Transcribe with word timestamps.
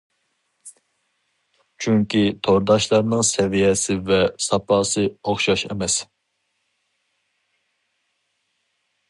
چۈنكى 1.85 2.23
تورداشلارنىڭ 2.47 3.21
سەۋىيەسى 3.33 3.99
ۋە 4.09 4.17
ساپاسى 4.47 5.05
ئوخشاش 5.13 5.67
ئەمەس. 5.69 6.01